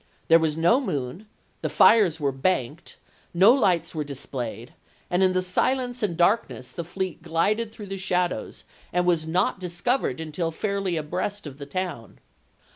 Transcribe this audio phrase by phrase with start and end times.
[0.29, 1.27] There was no moon;
[1.61, 2.97] the fires were banked;
[3.35, 4.73] no lights were displayed,
[5.11, 9.59] and in the silence and darkness the fleet glided through the shadows, and was not
[9.59, 12.19] discovered until THE CAMPAIGN OF THE BAYOUS 159 fairly abreast of the town.